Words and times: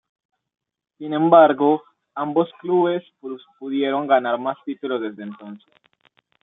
Sin 0.97 1.13
embargo, 1.13 1.83
ambos 2.15 2.49
clubes 2.59 3.03
pudieron 3.59 4.07
ganar 4.07 4.39
más 4.39 4.57
títulos 4.65 4.99
desde 4.99 5.21
entonces. 5.21 5.71